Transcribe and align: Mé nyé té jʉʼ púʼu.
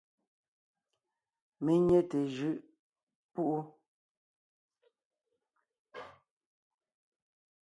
Mé 1.63 1.73
nyé 1.85 1.99
té 2.09 2.17
jʉʼ 2.35 2.55
púʼu. 3.33 3.59